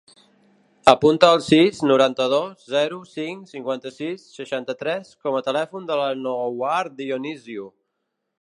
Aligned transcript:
Apunta 0.91 1.27
el 1.35 1.43
sis, 1.47 1.81
noranta-dos, 1.91 2.65
zero, 2.77 2.97
cinc, 3.11 3.45
cinquanta-sis, 3.53 4.25
seixanta-tres 4.39 5.15
com 5.27 5.41
a 5.41 5.45
telèfon 5.51 5.89
de 5.91 6.01
l'Anouar 6.03 6.83
Dionisio. 7.03 7.73